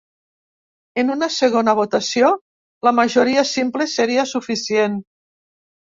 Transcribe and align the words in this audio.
En 1.01 1.11
una 1.15 1.27
segona 1.35 1.75
votació 1.81 2.31
la 2.89 2.95
majoria 3.03 3.47
simple 3.53 3.89
seria 3.95 4.29
suficient. 4.35 4.97